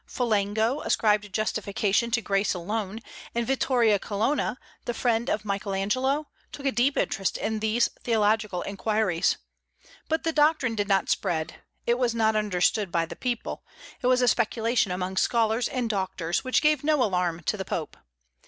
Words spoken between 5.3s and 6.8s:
Michael Angelo, took a